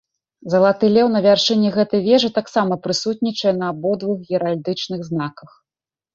Залаты 0.51 0.87
леў 0.95 1.11
на 1.15 1.19
вяршыні 1.25 1.69
гэтай 1.75 2.01
вежы 2.07 2.29
таксама 2.39 2.79
прысутнічае 2.87 3.53
на 3.61 3.65
абодвух 3.75 4.19
геральдычных 4.33 4.99
знаках. 5.13 5.49